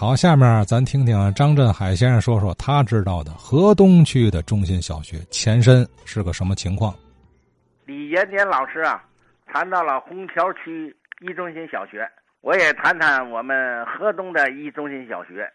[0.00, 6.94] 好，下面咱听听张振海先生说说他知道的河东区的中心小学前身是个什么情况。
[7.84, 9.02] 李延年老师啊，
[9.46, 12.08] 谈到了虹桥区一中心小学，
[12.42, 15.52] 我也谈谈我们河东的一中心小学。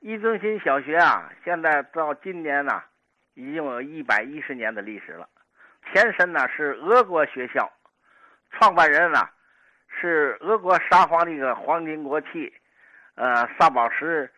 [0.00, 2.82] 一中心小学啊，现在到今年呢，
[3.34, 5.28] 已经有一百一十年的历史了。
[5.94, 7.70] 前身呢是俄国学校，
[8.50, 9.20] 创办人呢
[9.86, 12.52] 是俄国沙皇的一个皇金国戚，
[13.18, 14.32] 呃，萨宝石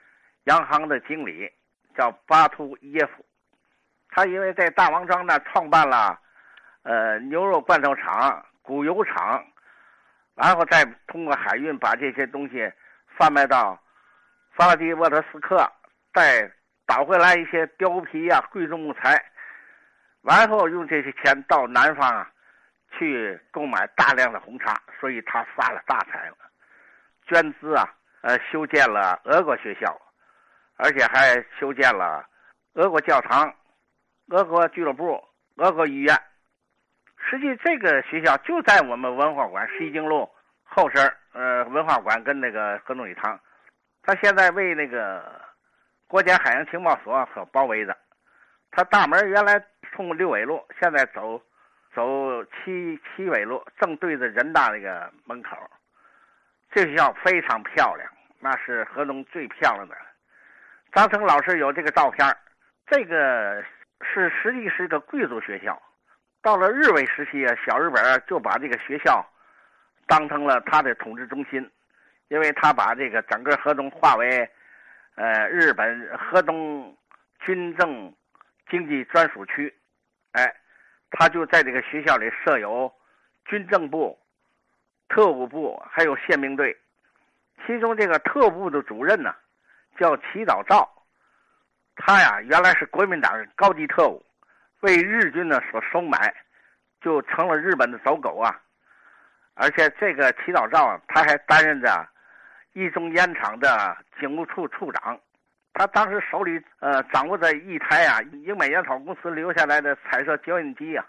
[0.45, 1.51] 洋行的经理
[1.97, 3.25] 叫巴图耶夫。
[4.09, 6.19] 他因为在大王庄呢创办了。
[6.83, 9.45] 呃，牛肉罐头厂、谷油厂，
[10.35, 12.73] 然后再通过海运把这些东西
[13.19, 13.79] 贩卖到
[14.53, 15.71] 弗拉迪沃特斯克，
[16.15, 16.51] 再
[16.87, 19.23] 倒回来一些貂皮呀、贵重木材，
[20.23, 22.31] 然后用这些钱到南方啊
[22.97, 26.37] 去购买大量的红茶，所以他发了大财了，
[27.27, 27.87] 捐资啊，
[28.23, 30.01] 呃，修建了俄国学校，
[30.77, 32.27] 而且还修建了
[32.75, 33.55] 俄国教堂、
[34.29, 35.23] 俄国俱乐部、
[35.57, 36.15] 俄国医院。
[37.17, 40.29] 实际这个学校就在我们文化馆西京路
[40.65, 43.39] 后身呃，文化馆跟那个河东礼堂，
[44.03, 45.41] 它现在为那个
[46.09, 47.97] 国家海洋情报所所包围着。
[48.71, 49.63] 它大门原来
[49.93, 51.41] 冲六纬路，现在走
[51.95, 55.57] 走七七纬路，正对着人大那个门口。
[56.71, 59.97] 这学校非常漂亮，那是河东最漂亮的。
[60.93, 62.37] 张成老师有这个照片
[62.87, 63.65] 这个
[64.03, 65.81] 是实际是一个贵族学校。
[66.43, 69.25] 到了日伪时期啊，小日本就把这个学校
[70.07, 71.71] 当成了他的统治中心，
[72.29, 74.49] 因为他把这个整个河东划为
[75.17, 76.97] 呃日本河东
[77.45, 78.15] 军政
[78.71, 79.73] 经济专属区，
[80.33, 80.51] 哎，
[81.11, 82.91] 他就在这个学校里设有
[83.45, 84.19] 军政部、
[85.11, 86.75] 特务部，还有宪兵队。
[87.67, 89.35] 其中这个特务部的主任呢，
[89.99, 90.89] 叫祈祷照，
[91.97, 94.25] 他呀原来是国民党高级特务。
[94.81, 96.35] 被日军呢所收买，
[97.03, 98.59] 就成了日本的走狗啊！
[99.53, 102.09] 而且这个祈祷照他还担任着
[102.73, 105.21] 一中烟厂的警务处处长。
[105.75, 111.05] 他当时手里呃掌握着一台啊英美烟草公司留下来的彩色胶印机啊，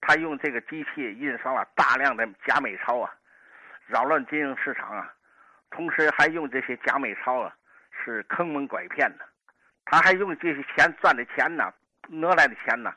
[0.00, 3.12] 他用这个机器印刷了大量的假美钞啊，
[3.92, 5.12] 扰乱金融市场啊，
[5.70, 7.54] 同时还用这些假美钞啊
[8.02, 9.24] 是坑蒙拐骗的。
[9.84, 11.70] 他还用这些钱赚的钱呢，
[12.08, 12.90] 讹来的钱呢。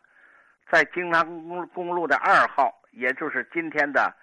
[0.71, 4.15] 在京唐公公路的二号，也就是今天的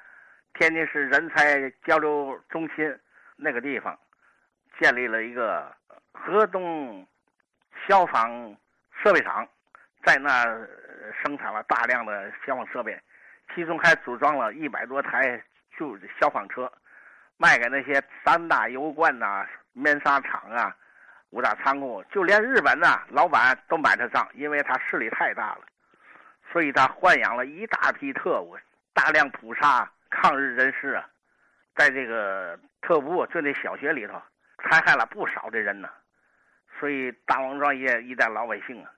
[0.54, 2.98] 天津市人才交流中心
[3.36, 3.98] 那个地方，
[4.80, 5.70] 建立了一个
[6.14, 7.06] 河东
[7.86, 8.56] 消防
[9.02, 9.46] 设备厂，
[10.06, 10.44] 在那
[11.22, 12.98] 生产了大量的消防设备，
[13.54, 15.44] 其中还组装了一百多台
[15.82, 16.72] 就是消防车，
[17.38, 20.72] 卖给那些三大油罐呐、棉纱厂啊、
[21.30, 25.62] 五大仓库，就连日本呐老板都买他账，因为他势力太大了。
[26.52, 28.56] 所以他豢养了一大批特务，
[28.94, 31.04] 大量捕杀抗日人士啊，
[31.74, 34.22] 在这个特务就那小学里头，
[34.62, 35.90] 残害了不少的人呢。
[36.78, 38.90] 所以大王庄也一代老百姓啊，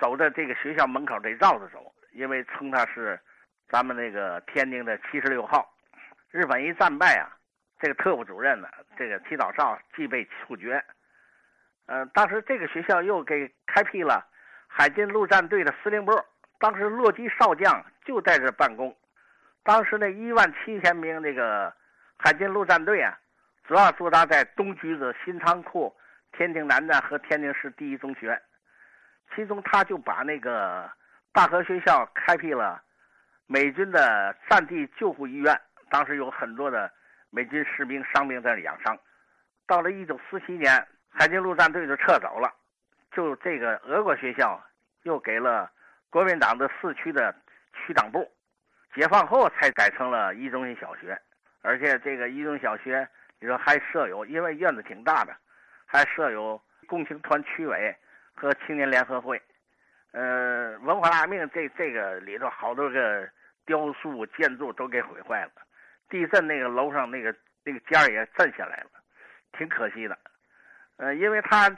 [0.00, 3.20] 走在这个学校门口得绕着走，因为称他是
[3.68, 5.68] 咱们那个天津的七十六号。
[6.32, 7.28] 日本一战败啊，
[7.78, 8.66] 这个特务主任呢，
[8.96, 10.82] 这个提岛少即被处决。
[11.84, 14.26] 呃，当时这个学校又给开辟了
[14.66, 16.12] 海军陆战队的司令部。
[16.58, 18.96] 当时落基少将就在这办公，
[19.62, 21.70] 当时那一万七千名那个
[22.16, 23.18] 海军陆战队啊，
[23.64, 25.94] 主要驻扎在东局子、新仓库、
[26.32, 28.40] 天津南站和天津市第一中学，
[29.34, 30.90] 其中他就把那个
[31.32, 32.80] 大河学校开辟了
[33.46, 35.60] 美军的战地救护医院，
[35.92, 36.90] 当时有很多的
[37.28, 38.98] 美军士兵伤兵在那养伤。
[39.66, 42.50] 到了一九四七年，海军陆战队就撤走了，
[43.12, 44.58] 就这个俄国学校
[45.02, 45.70] 又给了。
[46.08, 47.34] 国民党的四区的
[47.72, 48.30] 区党部，
[48.94, 51.18] 解放后才改成了一中心小学，
[51.62, 53.08] 而且这个一中小学，
[53.40, 55.34] 你说还设有，因为院子挺大的，
[55.86, 57.96] 还设有共青团区委
[58.34, 59.40] 和青年联合会。
[60.10, 63.26] 呃，文化大革命这这个里头好多个
[63.64, 65.52] 雕塑建筑都给毁坏了，
[66.12, 68.90] 地震那个楼上那个那个尖儿也震下来了，
[69.56, 70.18] 挺可惜的。
[70.98, 71.70] 呃，因为他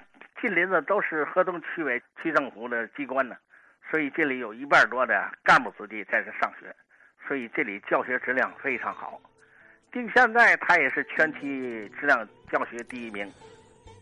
[0.42, 3.36] 近邻的都是河东区委区政府的机关呢。
[3.90, 6.74] 所以这里有一半多的干部子弟在这上学，
[7.28, 9.20] 所以这里教学质量非常好。
[9.92, 13.30] 定现在，他也是全区质量教学第一名。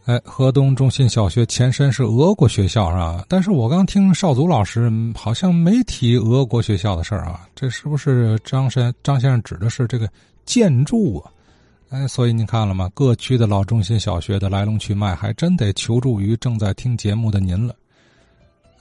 [0.07, 3.25] 哎，河东中心小学前身是俄国学校是吧？
[3.29, 10.09] 但是我刚听少祖老师好像没提俄国学校的事儿啊，这是不是张先张先生指的是这个
[10.45, 11.31] 建筑啊？
[11.91, 12.91] 哎，所以您看了吗？
[12.95, 17.73] 各区的老中心小学的来龙去脉，还真得求助于正在听节目的您了。